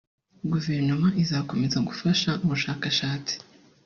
[0.51, 3.33] Guverinoma izakomeza gufasha ubushakashatsi